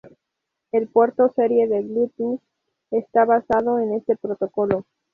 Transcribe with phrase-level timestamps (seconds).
[0.71, 2.41] El puerto serie de Bluetooth
[2.89, 4.83] está basado en este protocolo.